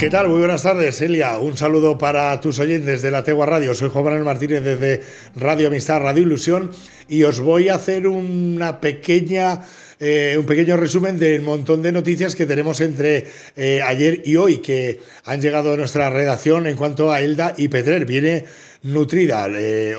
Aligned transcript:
¿Qué 0.00 0.08
tal? 0.08 0.30
Muy 0.30 0.38
buenas 0.38 0.62
tardes, 0.62 0.98
Elia. 1.02 1.38
Un 1.38 1.58
saludo 1.58 1.98
para 1.98 2.40
tus 2.40 2.58
oyentes 2.58 3.02
de 3.02 3.10
la 3.10 3.22
Tegua 3.22 3.44
Radio. 3.44 3.74
Soy 3.74 3.90
Juan 3.90 4.04
Manuel 4.06 4.24
Martínez 4.24 4.62
desde 4.64 5.02
Radio 5.36 5.68
Amistad, 5.68 6.00
Radio 6.00 6.22
Ilusión, 6.22 6.70
y 7.06 7.22
os 7.24 7.38
voy 7.38 7.68
a 7.68 7.74
hacer 7.74 8.08
una 8.08 8.80
pequeña 8.80 9.60
eh, 10.02 10.36
un 10.38 10.46
pequeño 10.46 10.78
resumen 10.78 11.18
del 11.18 11.42
montón 11.42 11.82
de 11.82 11.92
noticias 11.92 12.34
que 12.34 12.46
tenemos 12.46 12.80
entre 12.80 13.26
eh, 13.54 13.82
ayer 13.82 14.22
y 14.24 14.36
hoy 14.36 14.56
que 14.62 15.00
han 15.26 15.42
llegado 15.42 15.74
a 15.74 15.76
nuestra 15.76 16.08
redacción 16.08 16.66
en 16.66 16.76
cuanto 16.76 17.12
a 17.12 17.20
Elda 17.20 17.52
y 17.58 17.68
Petrer. 17.68 18.06
Viene 18.06 18.46
nutrida. 18.82 19.48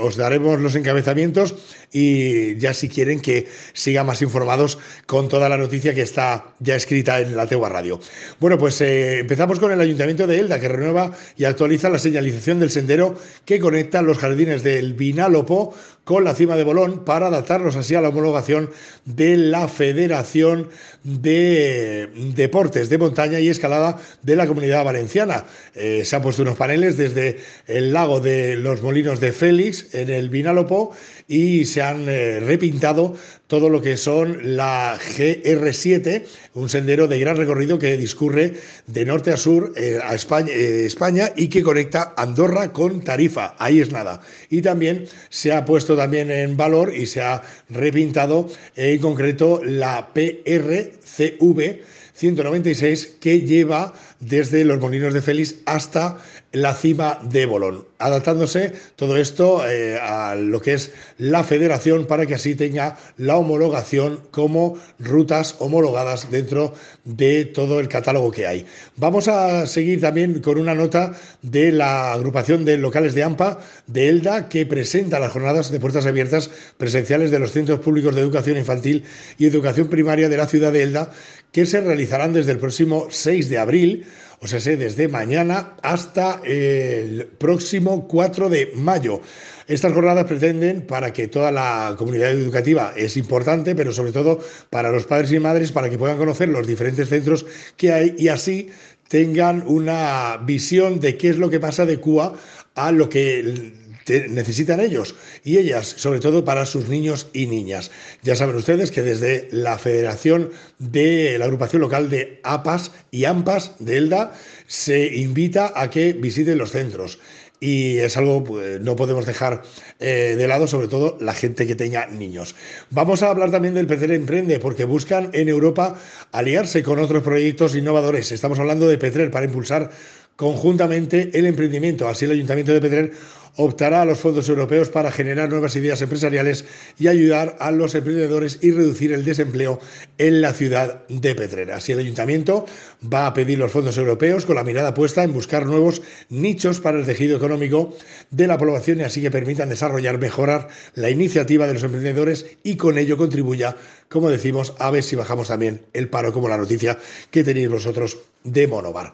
os 0.01 0.15
daremos 0.17 0.59
los 0.59 0.75
encabezamientos 0.75 1.55
y 1.91 2.57
ya 2.57 2.73
si 2.73 2.89
quieren 2.89 3.19
que 3.19 3.47
sigan 3.73 4.05
más 4.05 4.21
informados 4.21 4.77
con 5.05 5.27
toda 5.27 5.49
la 5.49 5.57
noticia 5.57 5.93
que 5.93 6.01
está 6.01 6.53
ya 6.59 6.75
escrita 6.75 7.19
en 7.19 7.35
la 7.35 7.47
Tegua 7.47 7.69
Radio. 7.69 7.99
Bueno, 8.39 8.57
pues 8.57 8.79
eh, 8.81 9.19
empezamos 9.19 9.59
con 9.59 9.71
el 9.71 9.81
Ayuntamiento 9.81 10.25
de 10.27 10.39
Elda, 10.39 10.59
que 10.59 10.69
renueva 10.69 11.11
y 11.37 11.43
actualiza 11.43 11.89
la 11.89 11.99
señalización 11.99 12.59
del 12.59 12.71
sendero 12.71 13.17
que 13.45 13.59
conecta 13.59 14.01
los 14.01 14.17
jardines 14.17 14.63
del 14.63 14.93
Vinalopó 14.93 15.75
con 16.03 16.23
la 16.23 16.33
cima 16.33 16.55
de 16.55 16.63
Bolón 16.63 17.05
para 17.05 17.27
adaptarlos 17.27 17.75
así 17.75 17.93
a 17.93 18.01
la 18.01 18.09
homologación 18.09 18.71
de 19.05 19.37
la 19.37 19.67
Federación 19.67 20.69
de 21.03 22.09
Deportes 22.35 22.89
de 22.89 22.97
Montaña 22.97 23.39
y 23.39 23.49
Escalada 23.49 23.99
de 24.21 24.35
la 24.35 24.47
Comunidad 24.47 24.83
Valenciana. 24.83 25.45
Eh, 25.75 26.03
se 26.03 26.15
han 26.15 26.21
puesto 26.21 26.41
unos 26.41 26.57
paneles 26.57 26.97
desde 26.97 27.39
el 27.67 27.93
lago 27.93 28.19
de 28.19 28.55
los 28.55 28.70
Molinos 28.81 29.19
de 29.19 29.33
Félix 29.33 29.93
en 29.93 30.09
el 30.09 30.29
Vinalopó 30.29 30.95
y 31.27 31.65
se 31.65 31.81
han 31.81 32.07
eh, 32.07 32.39
repintado 32.39 33.15
todo 33.47 33.69
lo 33.69 33.81
que 33.81 33.97
son 33.97 34.55
la 34.55 34.97
GR7, 34.97 36.23
un 36.53 36.69
sendero 36.69 37.07
de 37.07 37.19
gran 37.19 37.35
recorrido 37.35 37.77
que 37.77 37.97
discurre 37.97 38.53
de 38.87 39.05
norte 39.05 39.31
a 39.31 39.37
sur 39.37 39.73
eh, 39.75 39.99
a 40.01 40.15
España, 40.15 40.53
eh, 40.53 40.85
España, 40.85 41.33
y 41.35 41.49
que 41.49 41.61
conecta 41.61 42.13
Andorra 42.15 42.71
con 42.71 43.03
Tarifa. 43.03 43.55
Ahí 43.59 43.81
es 43.81 43.91
nada. 43.91 44.21
Y 44.49 44.61
también 44.61 45.07
se 45.29 45.51
ha 45.51 45.65
puesto 45.65 45.97
también 45.97 46.31
en 46.31 46.55
valor 46.55 46.95
y 46.95 47.05
se 47.05 47.21
ha 47.21 47.41
repintado 47.69 48.47
en 48.75 49.01
concreto 49.01 49.61
la 49.65 50.13
PRCV 50.13 51.81
196 52.21 53.17
que 53.19 53.41
lleva 53.41 53.93
desde 54.19 54.63
los 54.63 54.79
Molinos 54.79 55.13
de 55.13 55.23
Félix 55.23 55.55
hasta 55.65 56.19
la 56.51 56.73
cima 56.73 57.19
de 57.23 57.45
Bolón, 57.45 57.85
adaptándose 57.97 58.73
todo 58.95 59.15
esto 59.15 59.67
eh, 59.69 59.97
a 60.01 60.35
lo 60.35 60.61
que 60.61 60.73
es 60.73 60.91
la 61.17 61.43
federación 61.43 62.05
para 62.05 62.25
que 62.25 62.35
así 62.35 62.55
tenga 62.55 62.97
la 63.17 63.37
homologación 63.37 64.19
como 64.31 64.77
rutas 64.99 65.55
homologadas 65.59 66.29
dentro 66.29 66.73
de 67.05 67.45
todo 67.45 67.79
el 67.79 67.87
catálogo 67.87 68.31
que 68.31 68.47
hay. 68.47 68.65
Vamos 68.97 69.27
a 69.27 69.65
seguir 69.65 70.01
también 70.01 70.41
con 70.41 70.59
una 70.59 70.75
nota 70.75 71.13
de 71.41 71.71
la 71.71 72.13
agrupación 72.13 72.65
de 72.65 72.77
locales 72.77 73.15
de 73.15 73.23
AMPA 73.23 73.59
de 73.87 74.09
ELDA 74.09 74.49
que 74.49 74.65
presenta 74.65 75.19
las 75.19 75.31
jornadas 75.31 75.71
de 75.71 75.79
puertas 75.79 76.05
abiertas 76.05 76.49
presenciales 76.77 77.31
de 77.31 77.39
los 77.39 77.51
centros 77.51 77.79
públicos 77.79 78.13
de 78.13 78.21
educación 78.21 78.57
infantil 78.57 79.05
y 79.37 79.45
educación 79.45 79.87
primaria 79.87 80.27
de 80.27 80.37
la 80.37 80.47
ciudad 80.47 80.73
de 80.73 80.83
Elda 80.83 81.11
que 81.51 81.65
se 81.65 81.81
realizarán 81.81 82.33
desde 82.33 82.53
el 82.53 82.59
próximo 82.59 83.07
6 83.09 83.49
de 83.49 83.57
abril 83.57 84.05
o 84.41 84.47
sea, 84.47 84.59
desde 84.59 85.07
mañana 85.07 85.75
hasta 85.83 86.41
el 86.43 87.27
próximo 87.37 88.07
4 88.07 88.49
de 88.49 88.71
mayo. 88.75 89.21
Estas 89.67 89.93
jornadas 89.93 90.25
pretenden 90.25 90.81
para 90.81 91.13
que 91.13 91.27
toda 91.27 91.51
la 91.51 91.95
comunidad 91.97 92.31
educativa 92.31 92.91
es 92.97 93.17
importante, 93.17 93.75
pero 93.75 93.93
sobre 93.93 94.11
todo 94.11 94.39
para 94.71 94.91
los 94.91 95.05
padres 95.05 95.31
y 95.31 95.39
madres, 95.39 95.71
para 95.71 95.89
que 95.89 95.97
puedan 95.97 96.17
conocer 96.17 96.49
los 96.49 96.65
diferentes 96.65 97.07
centros 97.07 97.45
que 97.77 97.93
hay 97.93 98.15
y 98.17 98.29
así 98.29 98.69
tengan 99.07 99.63
una 99.67 100.37
visión 100.37 100.99
de 100.99 101.17
qué 101.17 101.29
es 101.29 101.37
lo 101.37 101.49
que 101.49 101.59
pasa 101.59 101.85
de 101.85 101.99
CUA 101.99 102.33
a 102.73 102.91
lo 102.91 103.09
que 103.09 103.73
necesitan 104.07 104.79
ellos 104.79 105.15
y 105.43 105.57
ellas, 105.57 105.93
sobre 105.97 106.19
todo 106.19 106.43
para 106.43 106.65
sus 106.65 106.89
niños 106.89 107.27
y 107.33 107.47
niñas. 107.47 107.91
Ya 108.23 108.35
saben 108.35 108.55
ustedes 108.55 108.91
que 108.91 109.01
desde 109.01 109.47
la 109.51 109.77
Federación 109.77 110.51
de 110.79 111.37
la 111.37 111.45
Agrupación 111.45 111.81
Local 111.81 112.09
de 112.09 112.39
APAS 112.43 112.91
y 113.11 113.25
AMPAS 113.25 113.73
de 113.79 113.97
ELDA 113.97 114.33
se 114.67 115.15
invita 115.15 115.73
a 115.75 115.89
que 115.89 116.13
visiten 116.13 116.57
los 116.57 116.71
centros 116.71 117.19
y 117.63 117.99
es 117.99 118.17
algo 118.17 118.43
pues, 118.43 118.81
no 118.81 118.95
podemos 118.95 119.25
dejar 119.25 119.61
eh, 119.99 120.35
de 120.35 120.47
lado, 120.47 120.65
sobre 120.67 120.87
todo 120.87 121.17
la 121.21 121.33
gente 121.33 121.67
que 121.67 121.75
tenga 121.75 122.07
niños. 122.07 122.55
Vamos 122.89 123.21
a 123.21 123.29
hablar 123.29 123.51
también 123.51 123.75
del 123.75 123.85
Petrer 123.85 124.11
Emprende, 124.11 124.59
porque 124.59 124.83
buscan 124.83 125.29
en 125.33 125.47
Europa 125.47 125.95
aliarse 126.31 126.81
con 126.81 126.97
otros 126.97 127.21
proyectos 127.21 127.75
innovadores. 127.75 128.31
Estamos 128.31 128.57
hablando 128.57 128.87
de 128.87 128.97
Petrer 128.97 129.29
para 129.29 129.45
impulsar 129.45 129.91
conjuntamente 130.35 131.31
el 131.33 131.45
emprendimiento. 131.45 132.07
Así 132.07 132.25
el 132.25 132.31
Ayuntamiento 132.31 132.73
de 132.73 132.81
Petrer 132.81 133.11
optará 133.57 134.01
a 134.01 134.05
los 134.05 134.19
fondos 134.19 134.47
europeos 134.47 134.89
para 134.89 135.11
generar 135.11 135.49
nuevas 135.49 135.75
ideas 135.75 136.01
empresariales 136.01 136.65
y 136.97 137.07
ayudar 137.07 137.57
a 137.59 137.71
los 137.71 137.93
emprendedores 137.95 138.59
y 138.61 138.71
reducir 138.71 139.11
el 139.11 139.25
desempleo 139.25 139.79
en 140.17 140.41
la 140.41 140.53
ciudad 140.53 141.05
de 141.09 141.35
Petrera. 141.35 141.77
Así 141.77 141.91
el 141.91 141.99
ayuntamiento 141.99 142.65
va 143.13 143.27
a 143.27 143.33
pedir 143.33 143.59
los 143.59 143.71
fondos 143.71 143.97
europeos 143.97 144.45
con 144.45 144.55
la 144.55 144.63
mirada 144.63 144.93
puesta 144.93 145.23
en 145.23 145.33
buscar 145.33 145.65
nuevos 145.65 146.01
nichos 146.29 146.79
para 146.79 146.99
el 146.99 147.05
tejido 147.05 147.37
económico 147.37 147.95
de 148.29 148.47
la 148.47 148.57
población 148.57 148.99
y 148.99 149.03
así 149.03 149.21
que 149.21 149.31
permitan 149.31 149.69
desarrollar, 149.69 150.17
mejorar 150.17 150.69
la 150.95 151.09
iniciativa 151.09 151.67
de 151.67 151.73
los 151.73 151.83
emprendedores 151.83 152.45
y 152.63 152.77
con 152.77 152.97
ello 152.97 153.17
contribuya, 153.17 153.75
como 154.11 154.29
decimos, 154.29 154.73
a 154.77 154.91
ver 154.91 155.03
si 155.03 155.15
bajamos 155.15 155.47
también 155.47 155.83
el 155.93 156.09
paro 156.09 156.33
como 156.33 156.49
la 156.49 156.57
noticia 156.57 156.99
que 157.31 157.45
tenéis 157.45 157.69
vosotros 157.69 158.17
de 158.43 158.67
Monovar. 158.67 159.13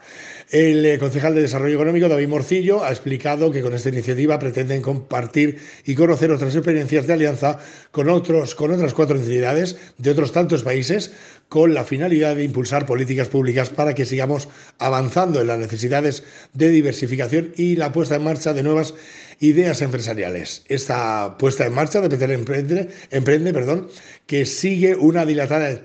El 0.50 0.84
eh, 0.84 0.98
concejal 0.98 1.36
de 1.36 1.42
Desarrollo 1.42 1.76
Económico, 1.76 2.08
David 2.08 2.26
Morcillo, 2.26 2.82
ha 2.82 2.90
explicado 2.90 3.52
que 3.52 3.62
con 3.62 3.74
esta 3.74 3.90
iniciativa 3.90 4.40
pretenden 4.40 4.82
compartir 4.82 5.60
y 5.84 5.94
conocer 5.94 6.32
otras 6.32 6.56
experiencias 6.56 7.06
de 7.06 7.12
alianza 7.12 7.60
con, 7.92 8.08
otros, 8.08 8.56
con 8.56 8.72
otras 8.72 8.92
cuatro 8.92 9.16
entidades 9.16 9.76
de 9.98 10.10
otros 10.10 10.32
tantos 10.32 10.64
países, 10.64 11.12
con 11.48 11.74
la 11.74 11.84
finalidad 11.84 12.34
de 12.34 12.44
impulsar 12.44 12.84
políticas 12.84 13.28
públicas 13.28 13.70
para 13.70 13.94
que 13.94 14.04
sigamos 14.04 14.48
avanzando 14.78 15.40
en 15.40 15.46
las 15.46 15.60
necesidades 15.60 16.24
de 16.54 16.70
diversificación 16.70 17.52
y 17.56 17.76
la 17.76 17.92
puesta 17.92 18.16
en 18.16 18.24
marcha 18.24 18.52
de 18.52 18.64
nuevas 18.64 18.94
ideas 19.40 19.82
empresariales. 19.82 20.62
Esta 20.68 21.36
puesta 21.38 21.66
en 21.66 21.74
marcha 21.74 22.00
de 22.00 22.08
Peter 22.08 22.30
Emprende, 23.10 23.52
perdón, 23.52 23.88
que 24.26 24.44
sigue 24.44 24.94
una 24.94 25.24
dilatada, 25.24 25.80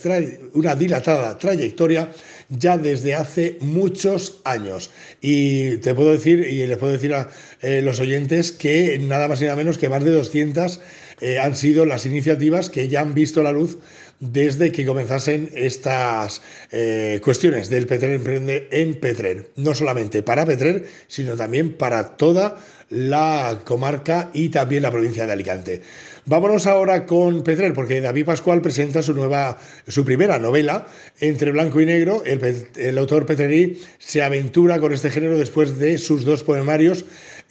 una 0.54 0.76
dilatada 0.76 1.38
trayectoria 1.38 2.12
ya 2.50 2.78
desde 2.78 3.16
hace 3.16 3.58
muchos 3.62 4.42
años. 4.44 4.92
Y 5.22 5.78
te 5.78 5.94
puedo 5.94 6.12
decir, 6.12 6.40
y 6.40 6.66
les 6.66 6.78
puedo 6.78 6.94
decir 6.94 7.14
a 7.14 7.30
eh, 7.62 7.82
los 7.82 8.00
oyentes, 8.00 8.52
que 8.52 8.98
nada 9.00 9.28
más 9.28 9.42
y 9.42 9.46
nada 9.46 9.56
menos 9.56 9.78
que 9.78 9.90
más 9.90 10.04
de 10.04 10.12
200 10.12 10.80
eh, 11.22 11.40
han 11.40 11.56
sido 11.56 11.86
las 11.86 12.06
iniciativas 12.06 12.70
que 12.70 12.88
ya 12.88 13.02
han 13.02 13.14
visto 13.14 13.44
la 13.44 13.52
luz 13.52 13.78
desde 14.20 14.72
que 14.72 14.86
comenzasen 14.86 15.50
estas 15.54 16.42
eh, 16.72 17.20
cuestiones 17.24 17.70
del 17.70 17.88
Petrer 17.88 18.12
Emprende 18.12 18.68
en 18.72 18.98
Petrer. 19.00 19.50
No 19.58 19.76
solamente 19.76 20.24
para 20.24 20.46
Petrer, 20.46 20.86
sino 21.08 21.36
también 21.36 21.74
para 21.74 22.16
toda 22.16 22.58
la 22.90 23.60
comarca 23.66 24.30
y 24.34 24.50
también 24.50 24.84
la 24.84 24.92
provincia 24.92 25.26
de 25.26 25.34
Alicante. 25.34 25.82
Vámonos 26.26 26.68
ahora 26.68 27.06
con 27.06 27.44
Petrer, 27.44 27.74
porque 27.74 28.00
David 28.00 28.26
Pascual 28.26 28.62
presenta 28.62 29.02
su 29.02 29.14
nueva, 29.14 29.58
su 29.88 30.06
primera 30.06 30.40
novela, 30.40 30.88
Entre 31.20 31.52
Blanco 31.52 31.82
y 31.82 31.86
Negro. 31.86 32.24
El, 32.26 32.66
el 32.78 32.98
autor 32.98 33.26
Petrerí 33.26 33.82
se 34.00 34.22
aventura 34.22 34.80
con 34.80 34.94
este 34.94 35.10
género 35.10 35.38
después 35.38 35.78
de 35.80 35.98
sus 35.98 36.24
dos 36.24 36.44
poemarios 36.44 37.04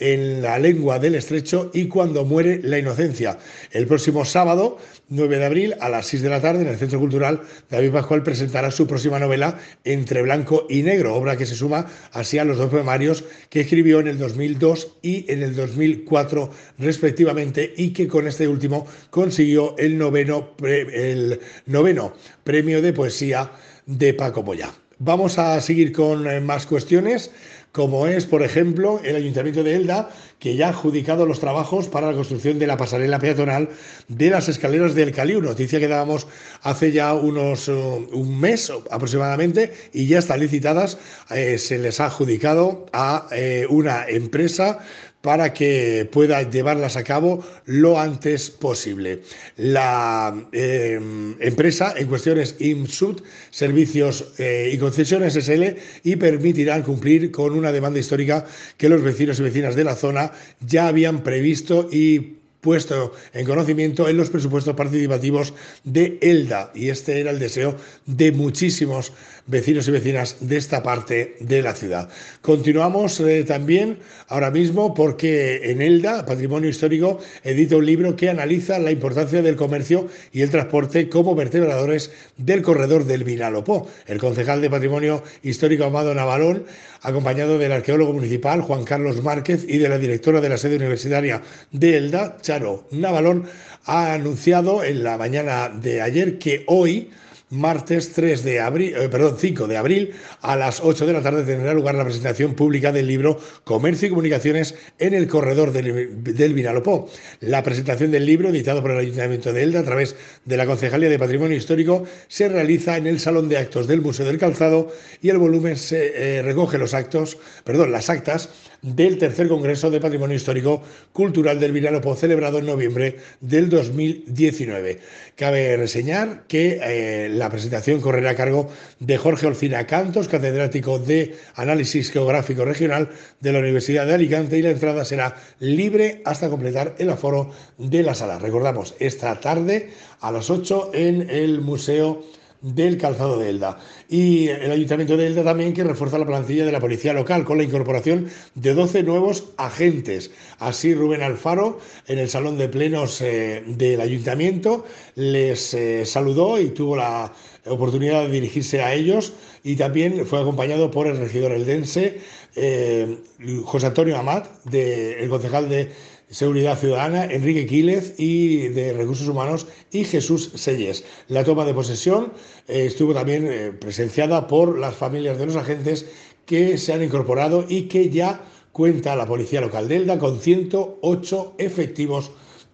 en 0.02 0.42
la 0.42 0.58
lengua 0.58 0.98
del 0.98 1.14
estrecho 1.14 1.70
y 1.72 1.86
cuando 1.86 2.24
muere 2.24 2.60
la 2.62 2.78
inocencia. 2.78 3.38
El 3.70 3.86
próximo 3.86 4.24
sábado, 4.24 4.78
9 5.10 5.38
de 5.38 5.44
abril, 5.44 5.74
a 5.80 5.88
las 5.88 6.06
6 6.06 6.22
de 6.22 6.28
la 6.28 6.40
tarde, 6.40 6.62
en 6.62 6.68
el 6.68 6.76
Centro 6.76 6.98
Cultural, 6.98 7.42
David 7.70 7.92
Pascual 7.92 8.24
presentará 8.24 8.72
su 8.72 8.86
próxima 8.86 9.20
novela 9.20 9.58
Entre 9.84 10.22
Blanco 10.22 10.66
y 10.68 10.82
Negro, 10.82 11.14
obra 11.14 11.36
que 11.36 11.46
se 11.46 11.54
suma 11.54 11.86
así 12.12 12.38
a 12.38 12.44
los 12.44 12.58
dos 12.58 12.70
poemarios 12.70 13.22
que 13.48 13.60
escribió 13.60 14.00
en 14.00 14.08
el 14.08 14.18
2002 14.18 14.96
y 15.02 15.30
en 15.30 15.42
el 15.42 15.54
2004 15.54 16.50
respectivamente 16.78 17.72
y 17.76 17.92
que 17.92 18.08
con 18.08 18.26
este 18.26 18.48
último 18.48 18.86
consiguió 19.10 19.76
el 19.78 19.96
noveno, 19.96 20.50
el 20.62 21.38
noveno 21.66 22.14
premio 22.42 22.82
de 22.82 22.92
poesía 22.92 23.52
de 23.86 24.14
Paco 24.14 24.42
Moya. 24.42 24.72
Vamos 24.98 25.36
a 25.38 25.60
seguir 25.60 25.92
con 25.92 26.28
eh, 26.28 26.40
más 26.40 26.64
cuestiones 26.64 27.32
como 27.72 28.06
es, 28.06 28.26
por 28.26 28.42
ejemplo, 28.42 29.00
el 29.02 29.16
Ayuntamiento 29.16 29.64
de 29.64 29.76
Elda, 29.76 30.10
que 30.38 30.56
ya 30.56 30.66
ha 30.66 30.70
adjudicado 30.70 31.24
los 31.24 31.40
trabajos 31.40 31.88
para 31.88 32.08
la 32.08 32.14
construcción 32.14 32.58
de 32.58 32.66
la 32.66 32.76
pasarela 32.76 33.18
peatonal 33.18 33.70
de 34.08 34.28
las 34.28 34.48
escaleras 34.48 34.94
del 34.94 35.12
Caliu, 35.12 35.40
noticia 35.40 35.80
que 35.80 35.88
dábamos 35.88 36.26
hace 36.62 36.92
ya 36.92 37.14
unos 37.14 37.68
uh, 37.68 38.08
un 38.12 38.40
mes 38.40 38.70
aproximadamente 38.90 39.72
y 39.92 40.06
ya 40.06 40.18
están 40.18 40.40
licitadas, 40.40 40.98
eh, 41.30 41.58
se 41.58 41.78
les 41.78 41.98
ha 42.00 42.06
adjudicado 42.06 42.86
a 42.92 43.26
eh, 43.32 43.66
una 43.70 44.06
empresa 44.06 44.80
para 45.22 45.52
que 45.52 46.08
pueda 46.10 46.42
llevarlas 46.42 46.96
a 46.96 47.04
cabo 47.04 47.44
lo 47.64 48.00
antes 48.00 48.50
posible. 48.50 49.22
La 49.56 50.34
eh, 50.50 51.00
empresa 51.38 51.94
en 51.96 52.08
cuestión 52.08 52.40
es 52.40 52.56
IMSUD, 52.58 53.22
Servicios 53.50 54.32
y 54.38 54.76
Concesiones 54.78 55.34
SL, 55.34 55.76
y 56.02 56.16
permitirán 56.16 56.82
cumplir 56.82 57.30
con 57.30 57.52
una 57.62 57.72
demanda 57.72 57.98
histórica 57.98 58.44
que 58.76 58.88
los 58.88 59.02
vecinos 59.02 59.40
y 59.40 59.44
vecinas 59.44 59.74
de 59.74 59.84
la 59.84 59.96
zona 59.96 60.32
ya 60.60 60.88
habían 60.88 61.22
previsto 61.22 61.88
y 61.90 62.38
puesto 62.62 63.12
en 63.34 63.44
conocimiento 63.44 64.08
en 64.08 64.16
los 64.16 64.30
presupuestos 64.30 64.74
participativos 64.76 65.52
de 65.82 66.18
ELDA. 66.22 66.70
Y 66.74 66.90
este 66.90 67.20
era 67.20 67.32
el 67.32 67.40
deseo 67.40 67.76
de 68.06 68.30
muchísimos 68.30 69.12
vecinos 69.46 69.88
y 69.88 69.90
vecinas 69.90 70.36
de 70.40 70.56
esta 70.56 70.82
parte 70.82 71.36
de 71.40 71.62
la 71.62 71.74
ciudad. 71.74 72.08
Continuamos 72.40 73.18
eh, 73.20 73.44
también 73.44 73.98
ahora 74.28 74.50
mismo 74.50 74.94
porque 74.94 75.70
en 75.70 75.82
ELDA, 75.82 76.24
Patrimonio 76.24 76.70
Histórico, 76.70 77.18
edita 77.42 77.76
un 77.76 77.86
libro 77.86 78.16
que 78.16 78.30
analiza 78.30 78.78
la 78.78 78.90
importancia 78.90 79.42
del 79.42 79.56
comercio 79.56 80.08
y 80.32 80.42
el 80.42 80.50
transporte 80.50 81.08
como 81.08 81.34
vertebradores 81.34 82.12
del 82.36 82.62
corredor 82.62 83.04
del 83.04 83.24
Vinalopó. 83.24 83.88
El 84.06 84.18
concejal 84.18 84.60
de 84.60 84.70
Patrimonio 84.70 85.22
Histórico 85.42 85.84
Amado 85.84 86.14
Navalón, 86.14 86.64
acompañado 87.02 87.58
del 87.58 87.72
arqueólogo 87.72 88.12
municipal 88.12 88.62
Juan 88.62 88.84
Carlos 88.84 89.22
Márquez 89.22 89.64
y 89.68 89.78
de 89.78 89.88
la 89.88 89.98
directora 89.98 90.40
de 90.40 90.48
la 90.48 90.56
sede 90.56 90.76
universitaria 90.76 91.42
de 91.72 91.96
ELDA, 91.96 92.36
Charo 92.40 92.86
Navalón, 92.92 93.46
ha 93.84 94.14
anunciado 94.14 94.84
en 94.84 95.02
la 95.02 95.18
mañana 95.18 95.68
de 95.68 96.00
ayer 96.00 96.38
que 96.38 96.64
hoy 96.66 97.10
martes 97.52 98.12
3 98.14 98.44
de 98.44 98.60
abril, 98.60 98.94
eh, 98.96 99.08
perdón, 99.10 99.36
5 99.38 99.66
de 99.66 99.76
abril 99.76 100.14
a 100.40 100.56
las 100.56 100.80
8 100.80 101.06
de 101.06 101.12
la 101.12 101.22
tarde 101.22 101.44
tendrá 101.44 101.74
lugar 101.74 101.94
la 101.94 102.04
presentación 102.04 102.54
pública 102.54 102.92
del 102.92 103.06
libro 103.06 103.38
Comercio 103.64 104.06
y 104.06 104.10
Comunicaciones 104.10 104.74
en 104.98 105.12
el 105.12 105.28
corredor 105.28 105.70
del, 105.70 106.24
del 106.24 106.54
Vinalopó. 106.54 107.10
La 107.40 107.62
presentación 107.62 108.10
del 108.10 108.24
libro, 108.24 108.48
editado 108.48 108.80
por 108.80 108.92
el 108.92 108.98
Ayuntamiento 108.98 109.52
de 109.52 109.62
Elda 109.64 109.80
a 109.80 109.84
través 109.84 110.16
de 110.46 110.56
la 110.56 110.64
Concejalía 110.64 111.10
de 111.10 111.18
Patrimonio 111.18 111.56
Histórico, 111.56 112.04
se 112.28 112.48
realiza 112.48 112.96
en 112.96 113.06
el 113.06 113.20
Salón 113.20 113.50
de 113.50 113.58
Actos 113.58 113.86
del 113.86 114.00
Museo 114.00 114.24
del 114.24 114.38
Calzado 114.38 114.90
y 115.20 115.28
el 115.28 115.36
volumen 115.36 115.76
se 115.76 116.38
eh, 116.38 116.42
recoge 116.42 116.78
los 116.78 116.94
actos, 116.94 117.36
perdón, 117.64 117.92
las 117.92 118.08
actas 118.08 118.48
del 118.82 119.16
tercer 119.16 119.48
Congreso 119.48 119.90
de 119.90 120.00
Patrimonio 120.00 120.36
Histórico 120.36 120.82
Cultural 121.12 121.60
del 121.60 121.72
Vinalopó, 121.72 122.16
celebrado 122.16 122.58
en 122.58 122.66
noviembre 122.66 123.16
del 123.40 123.70
2019. 123.70 124.98
Cabe 125.36 125.76
reseñar 125.76 126.42
que 126.48 126.80
eh, 126.82 127.28
la 127.28 127.48
presentación 127.48 128.00
correrá 128.00 128.30
a 128.30 128.34
cargo 128.34 128.68
de 128.98 129.16
Jorge 129.16 129.46
Olcina 129.46 129.86
Cantos, 129.86 130.28
catedrático 130.28 130.98
de 130.98 131.36
Análisis 131.54 132.10
Geográfico 132.10 132.64
Regional 132.64 133.08
de 133.40 133.52
la 133.52 133.60
Universidad 133.60 134.06
de 134.06 134.14
Alicante, 134.14 134.58
y 134.58 134.62
la 134.62 134.70
entrada 134.70 135.04
será 135.04 135.36
libre 135.60 136.20
hasta 136.24 136.50
completar 136.50 136.96
el 136.98 137.10
aforo 137.10 137.52
de 137.78 138.02
la 138.02 138.14
sala. 138.14 138.40
Recordamos, 138.40 138.96
esta 138.98 139.38
tarde 139.40 139.90
a 140.20 140.32
las 140.32 140.50
8 140.50 140.90
en 140.92 141.30
el 141.30 141.60
Museo 141.60 142.24
del 142.62 142.96
calzado 142.96 143.38
de 143.38 143.50
Elda. 143.50 143.78
Y 144.08 144.48
el 144.48 144.70
Ayuntamiento 144.70 145.16
de 145.16 145.26
Elda 145.26 145.44
también 145.44 145.74
que 145.74 145.84
refuerza 145.84 146.18
la 146.18 146.26
plantilla 146.26 146.64
de 146.64 146.72
la 146.72 146.80
policía 146.80 147.12
local 147.12 147.44
con 147.44 147.58
la 147.58 147.64
incorporación 147.64 148.28
de 148.54 148.74
12 148.74 149.02
nuevos 149.02 149.44
agentes. 149.56 150.30
Así 150.58 150.94
Rubén 150.94 151.22
Alfaro 151.22 151.80
en 152.06 152.18
el 152.18 152.28
salón 152.28 152.56
de 152.56 152.68
plenos 152.68 153.20
eh, 153.20 153.62
del 153.66 154.00
Ayuntamiento 154.00 154.86
les 155.16 155.74
eh, 155.74 156.06
saludó 156.06 156.60
y 156.60 156.70
tuvo 156.70 156.96
la 156.96 157.32
oportunidad 157.66 158.22
de 158.22 158.32
dirigirse 158.32 158.80
a 158.80 158.94
ellos 158.94 159.32
y 159.64 159.76
también 159.76 160.26
fue 160.26 160.40
acompañado 160.40 160.90
por 160.90 161.06
el 161.06 161.18
regidor 161.18 161.52
eldense 161.52 162.20
eh, 162.54 163.18
José 163.64 163.86
Antonio 163.86 164.18
Amat, 164.18 164.46
el 164.72 165.28
concejal 165.28 165.68
de 165.68 165.92
Seguridad 166.32 166.78
Ciudadana, 166.78 167.24
Enrique 167.26 167.66
Quílez 167.66 168.14
y 168.18 168.68
de 168.68 168.94
Recursos 168.94 169.28
Humanos 169.28 169.66
y 169.90 170.04
Jesús 170.04 170.50
Selles. 170.54 171.04
La 171.28 171.44
toma 171.44 171.66
de 171.66 171.74
posesión 171.74 172.32
eh, 172.68 172.86
estuvo 172.86 173.12
también 173.12 173.46
eh, 173.46 173.72
presenciada 173.72 174.46
por 174.46 174.78
las 174.78 174.94
familias 174.94 175.36
de 175.36 175.46
los 175.46 175.56
agentes 175.56 176.06
que 176.46 176.78
se 176.78 176.94
han 176.94 177.02
incorporado 177.02 177.66
y 177.68 177.82
que 177.82 178.08
ya 178.08 178.40
cuenta 178.72 179.14
la 179.14 179.26
Policía 179.26 179.60
Local 179.60 179.88
de 179.88 179.96
Elda 179.96 180.18
con 180.18 180.40
108 180.40 181.54
efectivos 181.58 182.32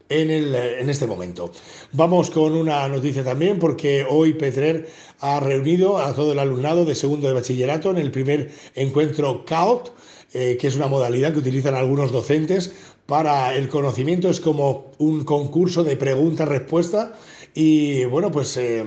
en, 0.08 0.30
el, 0.30 0.54
eh, 0.54 0.80
en, 0.80 0.90
este 0.90 1.06
momento. 1.06 1.52
Vamos 1.92 2.30
con 2.30 2.52
una 2.52 2.88
noticia 2.88 3.24
también 3.24 3.58
porque 3.58 4.06
hoy 4.08 4.34
Petrer 4.34 4.88
ha 5.20 5.40
reunido 5.40 5.98
a 5.98 6.14
todo 6.14 6.32
el 6.32 6.38
alumnado 6.38 6.84
de 6.84 6.94
segundo 6.94 7.28
de 7.28 7.34
bachillerato 7.34 7.90
en 7.90 7.98
el 7.98 8.10
primer 8.10 8.50
encuentro 8.74 9.44
CAOT, 9.44 9.92
que 10.30 10.58
es 10.60 10.76
una 10.76 10.88
modalidad 10.88 11.32
que 11.32 11.38
utilizan 11.38 11.74
algunos 11.74 12.12
docentes 12.12 12.70
para 13.08 13.54
el 13.54 13.70
conocimiento, 13.70 14.28
es 14.28 14.38
como 14.38 14.92
un 14.98 15.24
concurso 15.24 15.82
de 15.82 15.96
pregunta-respuesta 15.96 17.14
y 17.54 18.04
bueno, 18.04 18.30
pues 18.30 18.54
eh, 18.58 18.84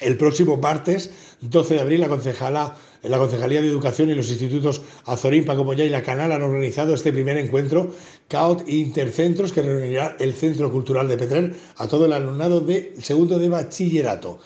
el 0.00 0.16
próximo 0.16 0.56
martes 0.56 1.10
12 1.40 1.74
de 1.74 1.80
abril 1.80 2.00
la 2.00 2.08
concejala 2.08 2.76
la 3.08 3.18
Concejalía 3.18 3.62
de 3.62 3.68
Educación 3.68 4.10
y 4.10 4.14
los 4.14 4.30
institutos 4.30 4.82
Azorín, 5.04 5.44
Paco 5.44 5.72
y 5.74 5.88
La 5.88 6.02
Canal 6.02 6.32
han 6.32 6.42
organizado 6.42 6.94
este 6.94 7.12
primer 7.12 7.36
encuentro 7.38 7.94
CAOT 8.28 8.68
Intercentros 8.68 9.52
que 9.52 9.62
reunirá 9.62 10.16
el 10.18 10.34
Centro 10.34 10.70
Cultural 10.72 11.08
de 11.08 11.16
Petrer 11.16 11.54
a 11.76 11.86
todo 11.86 12.06
el 12.06 12.12
alumnado 12.12 12.60
de 12.60 12.94
segundo 13.00 13.38
de 13.38 13.48
bachillerato. 13.48 14.40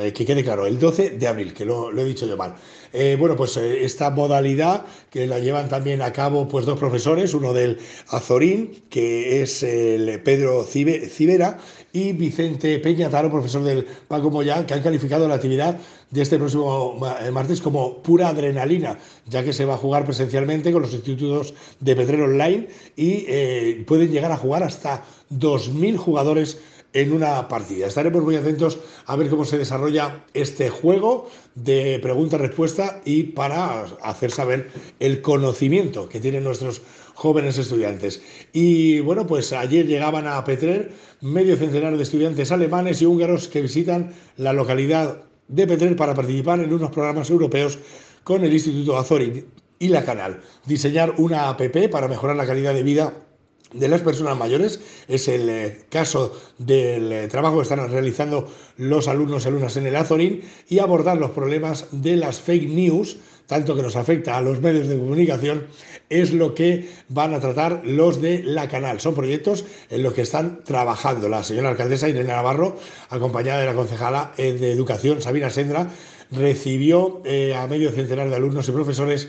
Eh, 0.00 0.12
que 0.12 0.24
quede 0.24 0.42
claro, 0.42 0.66
el 0.66 0.78
12 0.78 1.10
de 1.10 1.28
abril, 1.28 1.52
que 1.52 1.66
lo, 1.66 1.90
he 1.90 2.04
dicho 2.04 2.26
yo 2.26 2.36
mal. 2.36 2.54
Eh, 2.94 3.16
bueno, 3.18 3.36
pues 3.36 3.56
eh, 3.58 3.84
esta 3.84 4.10
modalidad 4.10 4.86
que 5.10 5.26
la 5.26 5.38
llevan 5.38 5.68
también 5.68 6.00
a 6.00 6.12
cabo 6.12 6.48
pues 6.48 6.64
dos 6.64 6.78
profesores, 6.78 7.34
uno 7.34 7.52
del 7.52 7.78
Azorín, 8.08 8.84
que 8.88 9.42
es 9.42 9.62
el 9.62 10.22
Pedro 10.22 10.64
Cibera, 10.64 11.58
y 11.92 12.12
Vicente 12.14 12.78
Peñataro, 12.78 13.30
profesor 13.30 13.62
del 13.64 13.84
Paco 14.08 14.30
Moyá, 14.30 14.64
que 14.64 14.72
han 14.72 14.82
calificado 14.82 15.28
la 15.28 15.34
actividad 15.34 15.78
de 16.10 16.22
este 16.22 16.38
próximo 16.38 16.98
martes 17.30 17.60
como 17.60 18.02
pura 18.02 18.28
adrenalina, 18.28 18.98
ya 19.26 19.44
que 19.44 19.52
se 19.52 19.66
va 19.66 19.74
a 19.74 19.78
jugar 19.78 20.06
presencialmente 20.06 20.72
con 20.72 20.82
los 20.82 20.94
institutos 20.94 21.52
de 21.80 21.96
Pedrero 21.96 22.24
Online 22.24 22.68
y 22.96 23.82
pueden 23.84 24.10
llegar 24.10 24.32
a 24.32 24.38
jugar 24.38 24.62
hasta 24.62 25.04
2.000 25.30 25.96
jugadores 25.96 26.58
en 26.92 27.12
una 27.12 27.48
partida. 27.48 27.86
Estaremos 27.86 28.22
muy 28.22 28.36
atentos 28.36 28.78
a 29.06 29.16
ver 29.16 29.28
cómo 29.28 29.44
se 29.44 29.58
desarrolla 29.58 30.24
este 30.34 30.68
juego 30.70 31.30
de 31.54 31.98
pregunta-respuesta 32.00 33.00
y 33.04 33.24
para 33.24 33.84
hacer 34.02 34.30
saber 34.30 34.70
el 35.00 35.22
conocimiento 35.22 36.08
que 36.08 36.20
tienen 36.20 36.44
nuestros 36.44 36.82
jóvenes 37.14 37.58
estudiantes. 37.58 38.22
Y 38.52 39.00
bueno, 39.00 39.26
pues 39.26 39.52
ayer 39.52 39.86
llegaban 39.86 40.26
a 40.26 40.42
Petrer 40.44 40.92
medio 41.20 41.56
centenar 41.56 41.96
de 41.96 42.02
estudiantes 42.02 42.52
alemanes 42.52 43.00
y 43.00 43.06
húngaros 43.06 43.48
que 43.48 43.62
visitan 43.62 44.12
la 44.36 44.52
localidad 44.52 45.22
de 45.48 45.66
Petrer 45.66 45.96
para 45.96 46.14
participar 46.14 46.60
en 46.60 46.72
unos 46.72 46.90
programas 46.90 47.30
europeos 47.30 47.78
con 48.24 48.44
el 48.44 48.52
Instituto 48.52 48.98
Azorín 48.98 49.46
y 49.78 49.88
la 49.88 50.04
Canal. 50.04 50.40
Diseñar 50.66 51.14
una 51.18 51.48
APP 51.48 51.90
para 51.90 52.08
mejorar 52.08 52.36
la 52.36 52.46
calidad 52.46 52.74
de 52.74 52.82
vida 52.82 53.14
de 53.72 53.88
las 53.88 54.00
personas 54.00 54.36
mayores. 54.36 54.80
Es 55.08 55.28
el 55.28 55.48
eh, 55.48 55.80
caso 55.88 56.38
del 56.58 57.12
eh, 57.12 57.28
trabajo 57.28 57.56
que 57.56 57.62
están 57.62 57.90
realizando 57.90 58.48
los 58.76 59.08
alumnos 59.08 59.44
y 59.44 59.48
alumnas 59.48 59.76
en 59.76 59.86
el 59.86 59.96
Azorín 59.96 60.42
y 60.68 60.78
abordar 60.78 61.18
los 61.18 61.30
problemas 61.30 61.86
de 61.90 62.16
las 62.16 62.40
fake 62.40 62.68
news, 62.68 63.18
tanto 63.46 63.74
que 63.74 63.82
nos 63.82 63.96
afecta 63.96 64.36
a 64.36 64.40
los 64.40 64.60
medios 64.60 64.88
de 64.88 64.98
comunicación, 64.98 65.66
es 66.08 66.32
lo 66.32 66.54
que 66.54 66.90
van 67.08 67.34
a 67.34 67.40
tratar 67.40 67.82
los 67.84 68.20
de 68.20 68.42
la 68.42 68.68
canal. 68.68 69.00
Son 69.00 69.14
proyectos 69.14 69.64
en 69.90 70.02
los 70.02 70.14
que 70.14 70.22
están 70.22 70.62
trabajando 70.64 71.28
la 71.28 71.42
señora 71.42 71.70
alcaldesa 71.70 72.08
Irene 72.08 72.28
Navarro, 72.28 72.76
acompañada 73.10 73.60
de 73.60 73.66
la 73.66 73.74
concejala 73.74 74.32
eh, 74.36 74.52
de 74.52 74.72
Educación 74.72 75.20
Sabina 75.22 75.50
Sendra, 75.50 75.90
recibió 76.30 77.22
a 77.54 77.66
medio 77.66 77.90
centenar 77.90 78.30
de 78.30 78.36
alumnos 78.36 78.66
y 78.66 78.72
profesores 78.72 79.28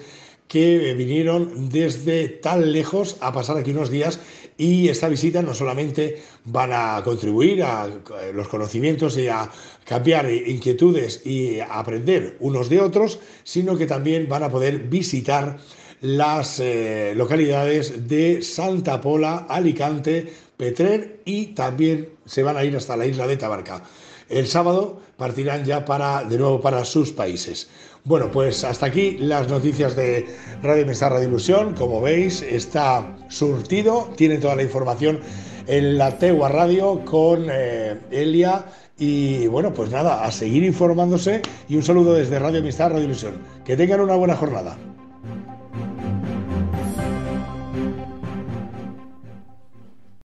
que 0.53 0.93
vinieron 0.93 1.67
desde 1.69 2.29
tan 2.29 2.72
lejos 2.72 3.17
a 3.22 3.33
pasar 3.33 3.57
aquí 3.57 3.72
unos 3.72 3.89
días 3.89 4.19
y 4.55 4.88
esta 4.88 5.10
visita 5.10 5.41
no 5.41 5.55
solamente 5.55 6.22
van 6.45 6.69
a 6.72 7.01
contribuir 7.03 7.63
a 7.63 7.89
los 8.31 8.48
conocimientos 8.50 9.17
y 9.17 9.27
a 9.29 9.50
cambiar 9.83 10.29
inquietudes 10.29 11.25
y 11.25 11.60
aprender 11.60 12.38
unos 12.39 12.69
de 12.69 12.81
otros, 12.81 13.19
sino 13.43 13.75
que 13.75 13.88
también 13.88 14.29
van 14.29 14.43
a 14.43 14.51
poder 14.51 14.77
visitar 14.77 15.57
las 16.01 16.60
eh, 16.60 17.13
localidades 17.15 18.07
de 18.07 18.43
Santa 18.43 19.01
Pola, 19.01 19.48
Alicante, 19.50 20.31
Petrer 20.55 21.22
y 21.25 21.48
también 21.48 22.10
se 22.27 22.43
van 22.43 22.57
a 22.57 22.63
ir 22.63 22.77
hasta 22.77 22.95
la 22.95 23.07
isla 23.07 23.25
de 23.25 23.38
Tabarca. 23.38 23.83
El 24.29 24.47
sábado 24.47 25.01
partirán 25.17 25.65
ya 25.65 25.85
para, 25.85 26.23
de 26.23 26.37
nuevo 26.37 26.61
para 26.61 26.85
sus 26.85 27.11
países. 27.11 27.69
Bueno, 28.05 28.29
pues 28.31 28.63
hasta 28.63 28.87
aquí 28.87 29.17
las 29.17 29.47
noticias 29.47 29.95
de 29.95 30.27
Radio 30.61 30.83
Amistad 30.83 31.11
Radio 31.11 31.29
Ilusión. 31.29 31.73
Como 31.73 32.01
veis, 32.01 32.41
está 32.41 33.15
surtido, 33.29 34.09
tiene 34.17 34.39
toda 34.39 34.57
la 34.57 34.63
información 34.63 35.19
en 35.67 35.97
la 35.97 36.17
Tegua 36.17 36.49
Radio 36.49 37.05
con 37.05 37.47
eh, 37.49 37.97
Elia. 38.11 38.65
Y 38.97 39.47
bueno, 39.47 39.73
pues 39.73 39.89
nada, 39.89 40.25
a 40.25 40.31
seguir 40.31 40.63
informándose 40.63 41.41
y 41.69 41.77
un 41.77 41.83
saludo 41.83 42.13
desde 42.13 42.39
Radio 42.39 42.59
Amistad 42.59 42.91
Radio 42.91 43.05
Ilusión. 43.05 43.35
Que 43.63 43.77
tengan 43.77 44.01
una 44.01 44.15
buena 44.15 44.35
jornada. 44.35 44.77